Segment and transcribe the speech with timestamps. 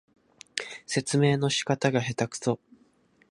[0.87, 2.59] 説明の仕方がへたくそ